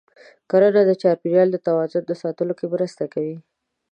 [0.49, 3.37] کرنه د چاپېریال د توازن ساتلو کې مرسته کوي.